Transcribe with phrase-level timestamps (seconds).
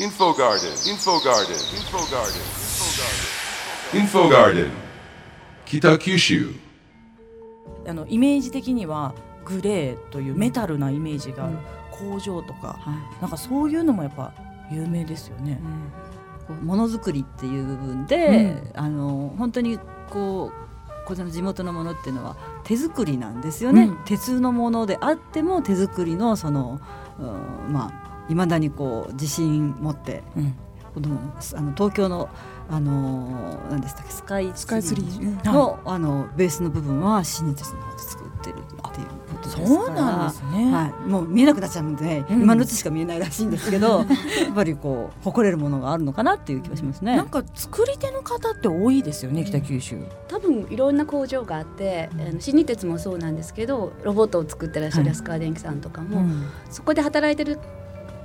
[0.00, 2.40] Info Garden, Info Garden, Info Garden,
[3.92, 4.70] Info Garden,
[5.66, 6.54] 北九州
[7.86, 11.58] あのイメージ的にはグレーというメタルなイメージがある、
[11.90, 12.78] 工場とか。
[12.80, 13.20] はい。
[13.20, 14.32] なんかそういうのもやっぱ
[14.70, 15.60] 有名ですよね。
[16.48, 19.78] こうものづくりっていう部分で、あの本当に
[20.08, 23.98] こうこちらの地元のものっていうのは手作りなんですよね、うん。
[24.06, 26.80] 鉄のものであっても手作りのその、
[27.18, 30.54] うんまあいまだにこう自信持ってうん。
[30.94, 31.18] この
[31.54, 32.28] あの東京の
[32.68, 34.12] あの何でしたっけ？
[34.12, 35.52] スカイスカイツリー。
[35.52, 38.80] の,、あのベースの部分は新日鉄の方で作ってるっていう
[39.32, 39.68] ことですから。
[39.68, 40.72] そうなんですね。
[40.72, 42.42] はい、もう見えなくなっちゃうんで、うん。
[42.42, 43.98] 今のうちしか見えないらしいんですけど
[44.44, 47.16] やっぱりこう誇れるものがあるのかなっていう気がしますね。
[47.16, 49.96] なんか作り手の方って多いですよね北九州。
[50.28, 56.46] 多分いろんな工場があって、あの新日鉄もそうなんですけどロボットを作ってらっしゃるはい安川電機さんとかも、うん。
[56.68, 57.58] そこで働いてる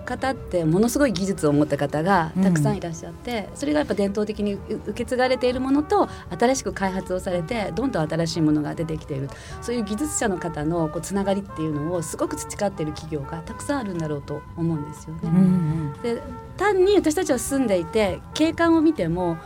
[0.05, 6.07] 方ってものすごい技術を持った方がたくさんいらっしゃって、それがやっぱ伝統的にう受け継がれているものと
[6.39, 9.29] 新しく開発をされてどんどん新しいものが出てきている。
[9.61, 15.21] そういう技術者の方のこうつながりっていうのをすごく培っている企業がたくさんあるんだろうと思うんですよね。
[15.23, 15.93] うんうん。
[16.01, 16.21] で
[16.57, 19.37] 単に私たちは住んでいて景観を見ても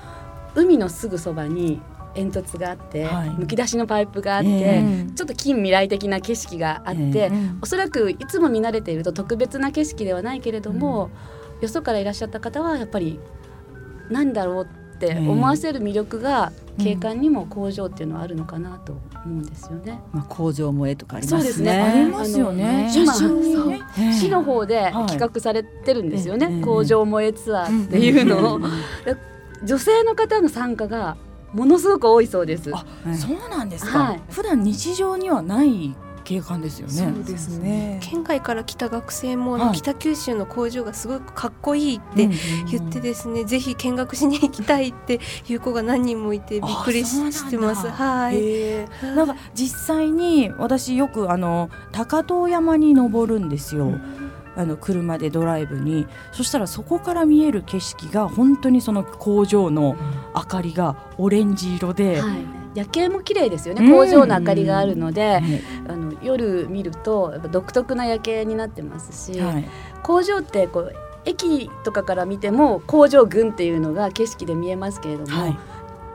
[0.55, 1.81] 海のすぐそばに
[2.19, 3.29] 煙突があって、はい。
[3.29, 4.83] むき出しのパイプがあって、
[5.15, 11.09] ちょっと近未来的な景色があって、おそらくいつも見慣れていると特別な景色ではないけれども、
[11.61, 13.19] よそからいらっしゃった方はやっぱり
[14.09, 19.99] 何だろうって思わせる魅力が景観にも工場っていうのはあるのかなと思うんですよね。
[20.11, 21.41] まあ工場萌えとかありますね。
[21.41, 21.71] そうですね。
[21.81, 22.89] ありますよね。
[24.13, 24.93] 市の方ではい。
[25.07, 26.61] 企画されてるんですよね、ええ。
[26.61, 27.33] 工場萌え。
[27.33, 28.63] ツアーっていうのを、うん。
[29.63, 31.17] 女性の方の参加が
[31.53, 32.71] ものすごく多いそうです。
[32.73, 33.99] あはいそうなんですか。
[33.99, 36.93] はい普段日常にはない景観ですよね。
[36.93, 42.29] そうですね県外から来た学生も、はい北九州の工場がすごくかっこいいって
[42.69, 47.87] 言ってですね、ぜひ見学しに行きたいっていう子が何人もいてびっくりしてます。
[47.87, 48.85] はい。
[49.15, 53.93] なんか実際に私よくあの高遠山に登るんですよ。
[54.55, 59.95] あの車でドライブにそしたらそこから見える景色が本当にその工場の
[60.35, 62.39] 明かりがオレンジ色で、はい、
[62.75, 63.91] 夜景も綺麗ですよね、うん。
[63.91, 69.69] 工場の明かりがあるので、ねあの夜見るとやっぱ独特な夜景になってますし、はい。
[70.03, 70.95] 工場ってこう
[71.25, 75.57] 駅とかから見ても工場群っていうのが景色で見えますけれども、はい。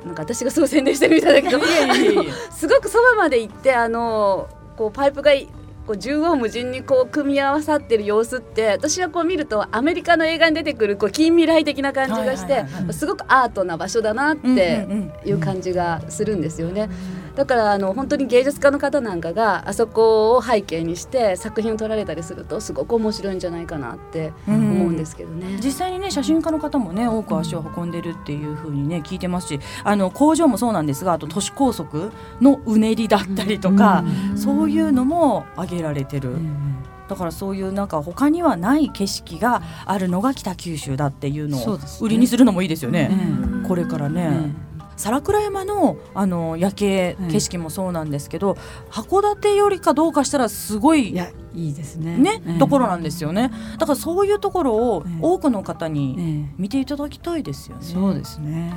[0.06, 1.62] なんか私がすごい宣伝してるみたいだけど
[2.50, 5.48] すごくそばまで行ってあのこうパイプがい
[5.86, 16.88] こう縦横無尽にこう組み合わさってる様子って私はこう見るとアメリカの映画に出てくるこう近未来的な感じがして、すごくアートな場所だなってうんうんうんいう感じがするんですよね。
[17.34, 25.58] だからあの本当に芸術家の方なんかがあそこを背景にして作品を撮られたりするとすごく面白いんじゃないかなって思うんですけどね。
[25.62, 34.04] 実際にね写真家の方もね多く足を運んでるっていう風にね聞いてますしあの工場もそうなんですがあと都市高速のうねりだったりとか、
[34.36, 36.36] そういうのも挙げられてる。
[37.08, 43.10] だからそういうなんか他にはない景色があるのが北九州だっていうのを売りにするのもいいですよね。
[43.10, 44.54] えこれからね。
[44.96, 48.56] 皿倉山のあの夜景はい景色もそうなんですけど、
[48.90, 52.16] 函館よりかどうかしたらすごいいやいいですね。
[52.16, 53.50] ね、ええところなんですよね。
[53.78, 57.82] だからそういうところをええ多くの方にええ見ていただきたいですよね。
[57.82, 58.72] そうですね。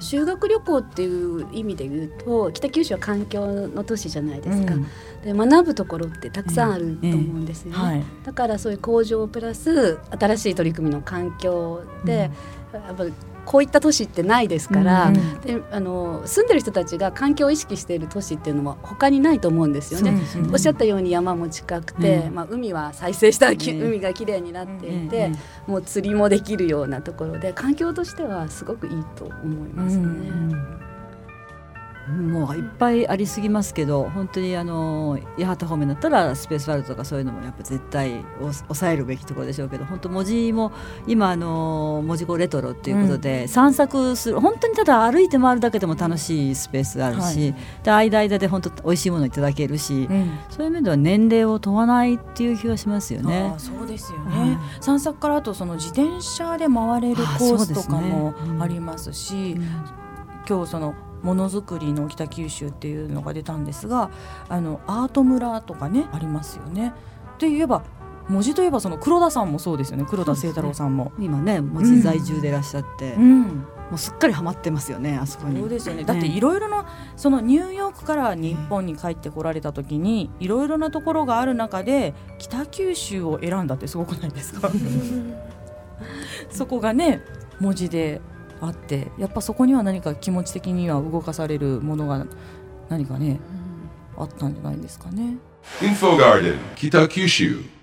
[0.00, 4.86] 修学旅行っていう意味で言うと北九州は環境の都市じゃないですか、うん。
[5.22, 8.02] で学ぶところってたくさんあると思うんですよね、はい。
[8.24, 12.30] だからそういう工場プラス新しい取り組みの環境で、
[12.72, 13.12] やっぱり
[13.48, 20.10] こういった都市ってないですから、うんであの住んでる人たちが環境を意識している都市っていうのは他にないと思うんですよね。
[20.10, 20.20] ね。
[20.52, 22.34] おっしゃったように山も近くて、うん。
[22.34, 30.57] まあ、海は再生したき、ね海がきれいになっていて、ええもう釣りもできるようなところで環境としてはすごくいいと思いますね。
[32.08, 40.72] もういっぱいありすぎますけど本当にあの八幡方面だったらスペースワールドとかそういうのもやっぱ絶対お抑えるべきところでしょうけど本当文字も
[41.06, 50.38] 今あの文字語レトロっていうことで、散策する本当にただ歩いて回るだけでも楽しいスペースがあるし、で間間で本当美味しいものいただけるし、うん。
[50.50, 53.54] そういう面では年齢を問わないっていう気がしますよね。
[53.58, 54.50] そうですよはい。
[54.50, 58.62] ね、散策からあとその自転車で回れるコースとかもうん。
[58.62, 59.56] ありますし、
[60.48, 64.10] 今日そのものづくりの北九州っていうのが出たんですが
[64.48, 66.92] あのアート村とかねありますよね。
[67.38, 67.82] で言えば
[68.28, 70.04] 文字といえばその黒田さんもそうですよね。
[70.08, 71.12] 黒田清太郎さんも。
[71.18, 75.58] 今ね文字在住でいらっしゃって、もうん、うすっかりハマってますよねあそこに。
[75.58, 76.04] そうですよね。
[76.04, 76.86] だっていろいろな
[77.16, 84.70] そのニューヨークから日本に帰ってこられた時にいろいろなところがある中で北九州を選んだってすごくないですか？
[86.50, 87.22] そこがね
[87.60, 88.20] 文字で
[88.60, 92.26] あってやっぱそこには何か気持ち的には動かされるものが
[92.88, 93.40] 何かね
[94.16, 95.36] あったんじゃないですかね。
[95.80, 97.77] Info Garden, Kita Kyushu.